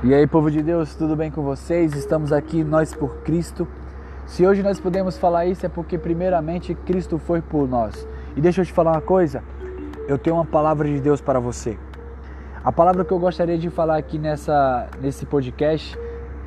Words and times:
E 0.00 0.14
aí, 0.14 0.28
povo 0.28 0.48
de 0.48 0.62
Deus, 0.62 0.94
tudo 0.94 1.16
bem 1.16 1.28
com 1.28 1.42
vocês? 1.42 1.92
Estamos 1.96 2.32
aqui, 2.32 2.62
nós 2.62 2.94
por 2.94 3.16
Cristo. 3.22 3.66
Se 4.26 4.46
hoje 4.46 4.62
nós 4.62 4.78
podemos 4.78 5.18
falar 5.18 5.46
isso 5.46 5.66
é 5.66 5.68
porque, 5.68 5.98
primeiramente, 5.98 6.72
Cristo 6.72 7.18
foi 7.18 7.42
por 7.42 7.68
nós. 7.68 8.06
E 8.36 8.40
deixa 8.40 8.60
eu 8.60 8.64
te 8.64 8.72
falar 8.72 8.92
uma 8.92 9.00
coisa: 9.00 9.42
eu 10.06 10.16
tenho 10.16 10.36
uma 10.36 10.44
palavra 10.44 10.86
de 10.86 11.00
Deus 11.00 11.20
para 11.20 11.40
você. 11.40 11.76
A 12.62 12.70
palavra 12.70 13.04
que 13.04 13.10
eu 13.10 13.18
gostaria 13.18 13.58
de 13.58 13.70
falar 13.70 13.96
aqui 13.96 14.18
nessa, 14.18 14.86
nesse 15.00 15.26
podcast, 15.26 15.98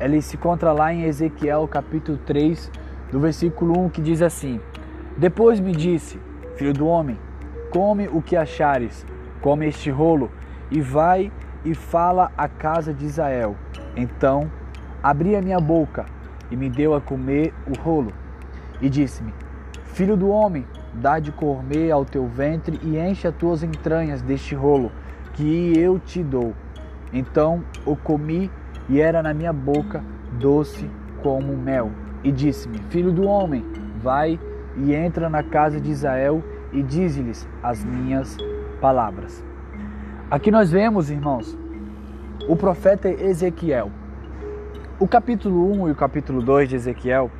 ela 0.00 0.20
se 0.20 0.34
encontra 0.34 0.72
lá 0.72 0.92
em 0.92 1.04
Ezequiel 1.04 1.68
capítulo 1.68 2.18
3, 2.26 2.68
do 3.12 3.20
versículo 3.20 3.78
1, 3.78 3.90
que 3.90 4.02
diz 4.02 4.22
assim: 4.22 4.60
Depois 5.16 5.60
me 5.60 5.70
disse, 5.70 6.18
filho 6.56 6.74
do 6.74 6.88
homem, 6.88 7.16
come 7.70 8.08
o 8.08 8.20
que 8.20 8.34
achares, 8.34 9.06
come 9.40 9.68
este 9.68 9.88
rolo, 9.88 10.32
e 10.68 10.80
vai 10.80 11.30
e 11.66 11.74
fala 11.74 12.30
à 12.38 12.48
casa 12.48 12.94
de 12.94 13.04
Israel. 13.04 13.56
Então 13.96 14.50
abri 15.02 15.34
a 15.34 15.42
minha 15.42 15.58
boca 15.58 16.06
e 16.50 16.56
me 16.56 16.70
deu 16.70 16.94
a 16.94 17.00
comer 17.00 17.52
o 17.66 17.76
rolo. 17.78 18.12
E 18.80 18.88
disse-me: 18.88 19.34
Filho 19.86 20.16
do 20.16 20.28
homem, 20.28 20.64
dá 20.94 21.18
de 21.18 21.32
comer 21.32 21.90
ao 21.90 22.04
teu 22.04 22.26
ventre 22.26 22.78
e 22.82 22.96
enche 22.96 23.26
as 23.26 23.34
tuas 23.34 23.62
entranhas 23.64 24.22
deste 24.22 24.54
rolo 24.54 24.92
que 25.32 25.76
eu 25.76 25.98
te 25.98 26.22
dou. 26.22 26.54
Então 27.12 27.64
o 27.84 27.96
comi 27.96 28.50
e 28.88 29.00
era 29.00 29.22
na 29.22 29.34
minha 29.34 29.52
boca 29.52 30.04
doce 30.38 30.88
como 31.22 31.56
mel. 31.56 31.90
E 32.22 32.30
disse-me: 32.30 32.78
Filho 32.90 33.10
do 33.10 33.26
homem, 33.26 33.64
vai 34.00 34.38
e 34.76 34.94
entra 34.94 35.28
na 35.28 35.42
casa 35.42 35.80
de 35.80 35.90
Israel 35.90 36.44
e 36.72 36.80
dize-lhes 36.82 37.48
as 37.60 37.84
minhas 37.84 38.36
palavras. 38.80 39.44
Aqui 40.28 40.50
nós 40.50 40.72
vemos, 40.72 41.08
irmãos, 41.08 41.56
o 42.48 42.56
profeta 42.56 43.08
Ezequiel. 43.08 43.92
O 44.98 45.06
capítulo 45.06 45.70
1 45.70 45.88
e 45.88 45.92
o 45.92 45.94
capítulo 45.94 46.42
2 46.42 46.68
de 46.68 46.74
Ezequiel 46.74 47.30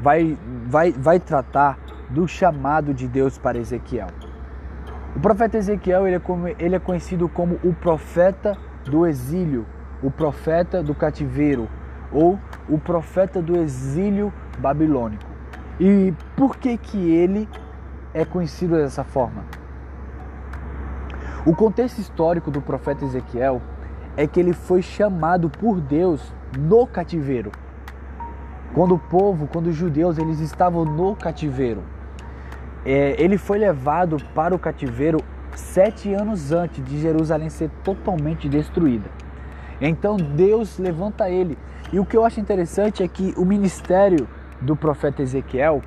vai, 0.00 0.38
vai, 0.64 0.90
vai 0.90 1.20
tratar 1.20 1.78
do 2.08 2.26
chamado 2.26 2.94
de 2.94 3.06
Deus 3.06 3.36
para 3.36 3.58
Ezequiel. 3.58 4.06
O 5.14 5.20
profeta 5.20 5.58
Ezequiel 5.58 6.06
ele 6.06 6.16
é, 6.16 6.18
como, 6.18 6.48
ele 6.48 6.74
é 6.74 6.78
conhecido 6.78 7.28
como 7.28 7.60
o 7.62 7.74
profeta 7.74 8.56
do 8.86 9.06
exílio, 9.06 9.66
o 10.02 10.10
profeta 10.10 10.82
do 10.82 10.94
cativeiro 10.94 11.68
ou 12.10 12.38
o 12.70 12.78
profeta 12.78 13.42
do 13.42 13.54
exílio 13.58 14.32
babilônico. 14.58 15.26
E 15.78 16.14
por 16.34 16.56
que 16.56 16.78
que 16.78 16.96
ele 16.96 17.46
é 18.14 18.24
conhecido 18.24 18.76
dessa 18.76 19.04
forma? 19.04 19.59
O 21.46 21.54
contexto 21.54 21.98
histórico 21.98 22.50
do 22.50 22.60
profeta 22.60 23.02
Ezequiel 23.02 23.62
é 24.14 24.26
que 24.26 24.38
ele 24.38 24.52
foi 24.52 24.82
chamado 24.82 25.48
por 25.48 25.80
Deus 25.80 26.34
no 26.58 26.86
cativeiro. 26.86 27.50
Quando 28.74 28.94
o 28.94 28.98
povo, 28.98 29.46
quando 29.46 29.68
os 29.68 29.74
judeus, 29.74 30.18
eles 30.18 30.38
estavam 30.40 30.84
no 30.84 31.16
cativeiro. 31.16 31.82
É, 32.84 33.14
ele 33.18 33.38
foi 33.38 33.58
levado 33.58 34.18
para 34.34 34.54
o 34.54 34.58
cativeiro 34.58 35.18
sete 35.56 36.12
anos 36.12 36.52
antes 36.52 36.84
de 36.84 37.00
Jerusalém 37.00 37.48
ser 37.48 37.70
totalmente 37.82 38.46
destruída. 38.46 39.08
Então 39.80 40.18
Deus 40.18 40.78
levanta 40.78 41.30
ele. 41.30 41.56
E 41.90 41.98
o 41.98 42.04
que 42.04 42.18
eu 42.18 42.24
acho 42.24 42.38
interessante 42.38 43.02
é 43.02 43.08
que 43.08 43.32
o 43.36 43.46
ministério 43.46 44.28
do 44.60 44.76
profeta 44.76 45.22
Ezequiel, 45.22 45.80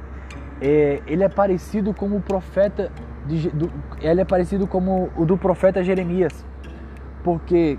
é, 0.59 0.99
ele 1.05 1.23
é 1.23 1.29
parecido 1.29 1.93
com 1.93 2.07
o 2.07 2.19
profeta 2.19 2.91
de, 3.25 3.49
do, 3.49 3.71
ele 4.01 4.21
é 4.21 4.25
parecido 4.25 4.67
como 4.67 5.09
o 5.15 5.25
do 5.25 5.37
profeta 5.37 5.83
Jeremias, 5.83 6.45
porque 7.23 7.77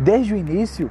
desde 0.00 0.34
o 0.34 0.36
início, 0.36 0.90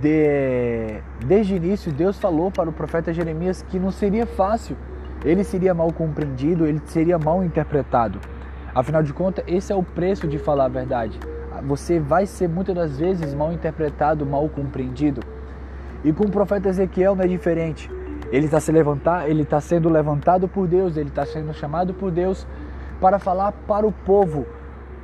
de, 0.00 1.00
desde 1.24 1.54
o 1.54 1.56
início 1.56 1.92
Deus 1.92 2.18
falou 2.18 2.50
para 2.50 2.68
o 2.68 2.72
profeta 2.72 3.12
Jeremias 3.12 3.62
que 3.62 3.78
não 3.78 3.90
seria 3.90 4.26
fácil, 4.26 4.76
ele 5.24 5.44
seria 5.44 5.74
mal 5.74 5.92
compreendido, 5.92 6.66
ele 6.66 6.80
seria 6.86 7.18
mal 7.18 7.44
interpretado. 7.44 8.18
Afinal 8.74 9.02
de 9.02 9.12
contas, 9.12 9.44
esse 9.46 9.72
é 9.72 9.76
o 9.76 9.82
preço 9.82 10.26
de 10.26 10.38
falar 10.38 10.66
a 10.66 10.68
verdade. 10.68 11.18
Você 11.66 11.98
vai 11.98 12.24
ser 12.24 12.48
muitas 12.48 12.74
das 12.74 12.98
vezes 12.98 13.34
mal 13.34 13.52
interpretado, 13.52 14.24
mal 14.24 14.48
compreendido. 14.48 15.20
E 16.02 16.12
com 16.12 16.24
o 16.24 16.30
profeta 16.30 16.68
Ezequiel 16.68 17.14
não 17.14 17.24
é 17.24 17.28
diferente. 17.28 17.90
Ele 18.30 18.46
está 18.46 18.60
se 18.60 18.70
levantar, 18.70 19.28
ele 19.28 19.42
está 19.42 19.60
sendo 19.60 19.88
levantado 19.88 20.46
por 20.46 20.66
Deus, 20.68 20.96
ele 20.96 21.08
está 21.08 21.26
sendo 21.26 21.52
chamado 21.52 21.92
por 21.92 22.10
Deus 22.10 22.46
para 23.00 23.18
falar 23.18 23.52
para 23.52 23.86
o 23.86 23.92
povo 23.92 24.46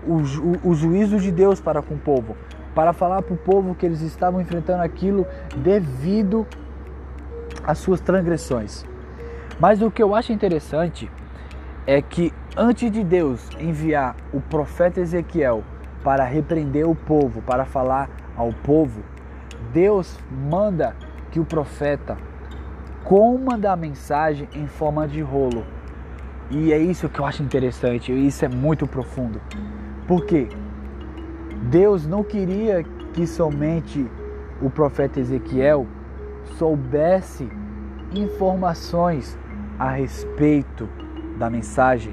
o, 0.07 0.19
o, 0.19 0.71
o 0.71 0.75
juízo 0.75 1.19
de 1.19 1.33
Deus 1.33 1.61
para 1.61 1.83
com 1.83 1.95
o 1.95 1.99
povo, 1.99 2.37
para 2.75 2.93
falar 2.93 3.23
para 3.23 3.35
o 3.35 3.37
povo 3.37 3.75
que 3.75 3.85
eles 3.85 4.01
estavam 4.01 4.41
enfrentando 4.41 4.83
aquilo 4.83 5.27
devido 5.57 6.47
às 7.65 7.79
suas 7.79 8.01
transgressões. 8.01 8.85
Mas 9.59 9.83
o 9.83 9.91
que 9.91 10.03
eu 10.03 10.15
acho 10.15 10.33
interessante 10.33 11.11
é 11.87 12.01
que 12.03 12.33
antes 12.57 12.91
de 12.91 13.03
Deus 13.03 13.49
enviar 13.59 14.15
o 14.33 14.41
profeta 14.41 15.01
Ezequiel 15.01 15.65
para 16.05 16.25
repreender 16.25 16.89
o 16.89 16.95
povo, 16.95 17.43
para 17.43 17.65
falar 17.65 18.09
ao 18.37 18.53
povo, 18.53 19.03
Deus 19.73 20.19
manda 20.31 20.95
que 21.31 21.41
o 21.41 21.45
profeta 21.45 22.17
comanda 23.07 23.71
a 23.71 23.77
mensagem 23.77 24.49
em 24.53 24.67
forma 24.67 25.07
de 25.07 25.21
rolo. 25.21 25.65
E 26.51 26.73
é 26.73 26.79
isso 26.79 27.09
que 27.09 27.21
eu 27.21 27.25
acho 27.25 27.41
interessante, 27.41 28.11
e 28.11 28.27
isso 28.27 28.45
é 28.45 28.49
muito 28.49 28.85
profundo. 28.85 29.41
Porque 30.09 30.49
Deus 31.71 32.05
não 32.05 32.25
queria 32.25 32.85
que 33.13 33.25
somente 33.25 34.05
o 34.61 34.69
profeta 34.69 35.21
Ezequiel 35.21 35.87
soubesse 36.59 37.49
informações 38.13 39.39
a 39.79 39.91
respeito 39.91 40.89
da 41.39 41.49
mensagem. 41.49 42.13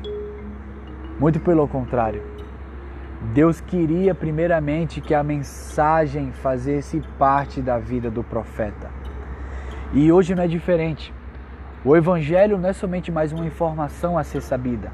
Muito 1.19 1.39
pelo 1.39 1.67
contrário. 1.67 2.21
Deus 3.33 3.59
queria 3.61 4.13
primeiramente 4.13 5.01
que 5.01 5.15
a 5.15 5.23
mensagem 5.23 6.31
fizesse 6.33 7.01
parte 7.17 7.61
da 7.61 7.79
vida 7.79 8.11
do 8.11 8.23
profeta. 8.23 9.02
E 9.95 10.11
hoje 10.11 10.33
não 10.33 10.41
é 10.41 10.47
diferente. 10.47 11.13
O 11.85 11.95
Evangelho 11.95 12.57
não 12.57 12.67
é 12.67 12.73
somente 12.73 13.11
mais 13.11 13.31
uma 13.31 13.45
informação 13.45 14.17
a 14.17 14.23
ser 14.23 14.41
sabida, 14.41 14.91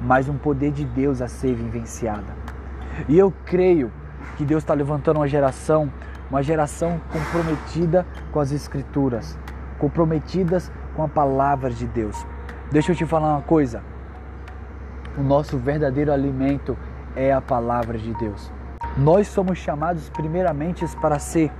mas 0.00 0.28
um 0.28 0.38
poder 0.38 0.70
de 0.70 0.84
Deus 0.84 1.20
a 1.20 1.26
ser 1.26 1.56
vivenciada. 1.56 2.36
E 3.08 3.18
eu 3.18 3.32
creio 3.44 3.90
que 4.36 4.44
Deus 4.44 4.62
está 4.62 4.74
levantando 4.74 5.16
uma 5.16 5.26
geração, 5.26 5.92
uma 6.30 6.40
geração 6.40 7.00
comprometida 7.12 8.06
com 8.30 8.38
as 8.38 8.52
Escrituras, 8.52 9.36
comprometidas 9.76 10.70
com 10.94 11.02
a 11.02 11.08
palavra 11.08 11.70
de 11.70 11.88
Deus. 11.88 12.24
Deixa 12.70 12.92
eu 12.92 12.96
te 12.96 13.04
falar 13.04 13.32
uma 13.32 13.42
coisa: 13.42 13.82
o 15.16 15.22
nosso 15.22 15.58
verdadeiro 15.58 16.12
alimento 16.12 16.78
é 17.16 17.32
a 17.32 17.40
palavra 17.40 17.98
de 17.98 18.14
Deus. 18.14 18.52
Nós 18.96 19.26
somos 19.26 19.58
chamados 19.58 20.08
primeiramente 20.10 20.86
para 21.00 21.18
ser 21.18 21.50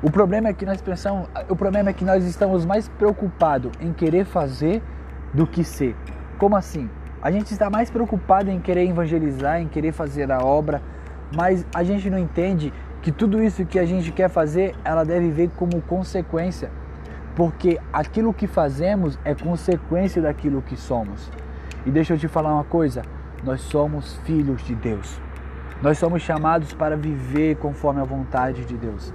o 0.00 0.10
problema 0.10 0.48
é 0.48 0.52
que 0.52 0.64
nós 0.64 0.80
pensamos, 0.80 1.28
o 1.48 1.56
problema 1.56 1.90
é 1.90 1.92
que 1.92 2.04
nós 2.04 2.24
estamos 2.24 2.64
mais 2.64 2.88
preocupados 2.88 3.72
em 3.80 3.92
querer 3.92 4.24
fazer 4.24 4.80
do 5.34 5.44
que 5.44 5.64
ser. 5.64 5.96
Como 6.38 6.56
assim? 6.56 6.88
A 7.20 7.32
gente 7.32 7.52
está 7.52 7.68
mais 7.68 7.90
preocupado 7.90 8.48
em 8.48 8.60
querer 8.60 8.88
evangelizar, 8.88 9.60
em 9.60 9.66
querer 9.66 9.90
fazer 9.90 10.30
a 10.30 10.38
obra, 10.38 10.80
mas 11.34 11.66
a 11.74 11.82
gente 11.82 12.08
não 12.08 12.18
entende 12.18 12.72
que 13.02 13.10
tudo 13.10 13.42
isso 13.42 13.66
que 13.66 13.76
a 13.76 13.84
gente 13.84 14.12
quer 14.12 14.28
fazer, 14.28 14.76
ela 14.84 15.04
deve 15.04 15.30
vir 15.30 15.50
como 15.56 15.82
consequência, 15.82 16.70
porque 17.34 17.80
aquilo 17.92 18.32
que 18.32 18.46
fazemos 18.46 19.18
é 19.24 19.34
consequência 19.34 20.22
daquilo 20.22 20.62
que 20.62 20.76
somos. 20.76 21.28
E 21.84 21.90
deixa 21.90 22.14
eu 22.14 22.18
te 22.18 22.28
falar 22.28 22.54
uma 22.54 22.64
coisa, 22.64 23.02
nós 23.42 23.62
somos 23.62 24.16
filhos 24.18 24.62
de 24.62 24.76
Deus. 24.76 25.20
Nós 25.82 25.98
somos 25.98 26.22
chamados 26.22 26.72
para 26.72 26.96
viver 26.96 27.56
conforme 27.56 28.00
a 28.00 28.04
vontade 28.04 28.64
de 28.64 28.76
Deus. 28.76 29.12